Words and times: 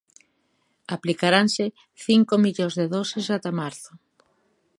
Aplicaranse 0.95 1.65
cinco 2.05 2.33
millóns 2.43 2.73
de 2.79 2.85
doses 2.93 3.25
ata 3.35 3.51
marzo. 3.61 3.91